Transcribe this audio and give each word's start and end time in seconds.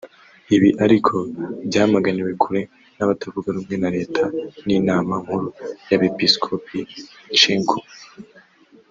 Ibi 0.55 0.69
ariko 0.85 1.15
byamaganiwe 1.67 2.31
kure 2.41 2.61
n’abatavuga 2.97 3.47
rumwe 3.55 3.75
na 3.81 3.89
leta 3.95 4.23
n’inama 4.65 5.13
nkuru 5.23 5.47
y’Abepisikopi 5.89 6.79
(Cenco) 7.39 7.77